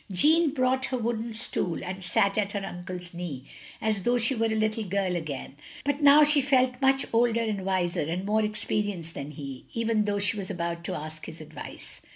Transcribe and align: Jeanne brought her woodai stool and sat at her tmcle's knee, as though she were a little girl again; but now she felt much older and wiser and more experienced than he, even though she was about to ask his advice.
Jeanne 0.11 0.49
brought 0.51 0.85
her 0.85 0.97
woodai 0.97 1.31
stool 1.35 1.83
and 1.83 2.03
sat 2.03 2.35
at 2.35 2.53
her 2.53 2.59
tmcle's 2.59 3.13
knee, 3.13 3.45
as 3.79 4.01
though 4.01 4.17
she 4.17 4.33
were 4.33 4.47
a 4.47 4.55
little 4.55 4.83
girl 4.83 5.15
again; 5.15 5.55
but 5.85 6.01
now 6.01 6.23
she 6.23 6.41
felt 6.41 6.81
much 6.81 7.05
older 7.13 7.39
and 7.43 7.63
wiser 7.63 8.01
and 8.01 8.25
more 8.25 8.43
experienced 8.43 9.13
than 9.13 9.29
he, 9.29 9.63
even 9.75 10.05
though 10.05 10.17
she 10.17 10.37
was 10.37 10.49
about 10.49 10.83
to 10.85 10.95
ask 10.95 11.27
his 11.27 11.39
advice. 11.39 12.01